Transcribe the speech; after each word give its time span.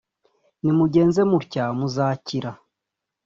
nimugenze 0.63 1.21
mutya 1.31 1.63
muzakira 1.79 2.51